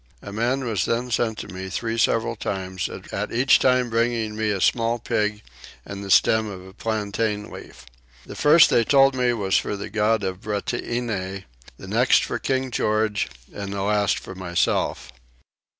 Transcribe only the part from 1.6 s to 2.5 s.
three several